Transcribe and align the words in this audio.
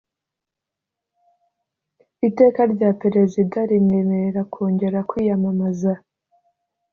iteka 2.27 2.61
rya 2.73 2.89
perezida 3.01 3.57
rimwemerera 3.69 4.41
kongera 4.53 4.99
kwiyamamaza 5.09 5.93